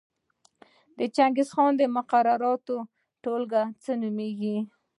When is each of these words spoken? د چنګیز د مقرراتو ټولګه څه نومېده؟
د 0.97 0.99
چنګیز 1.15 1.49
د 1.79 1.81
مقرراتو 1.95 2.77
ټولګه 3.23 3.63
څه 3.83 3.91
نومېده؟ 4.01 4.55